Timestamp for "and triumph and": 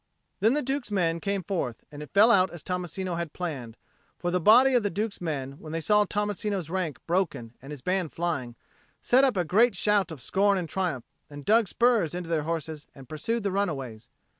10.57-11.45